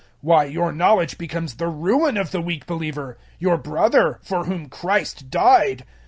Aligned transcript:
008:011 0.01 0.07
Why, 0.21 0.43
your 0.45 0.71
knowledge 0.71 1.17
becomes 1.19 1.53
the 1.55 1.67
ruin 1.67 2.17
of 2.17 2.31
the 2.31 2.41
weak 2.41 2.65
believer 2.65 3.19
your 3.37 3.55
brother, 3.59 4.17
for 4.23 4.45
whom 4.45 4.67
Christ 4.67 5.29
died! 5.29 5.85